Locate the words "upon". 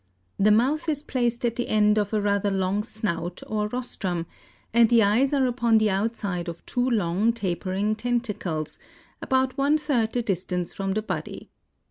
5.45-5.77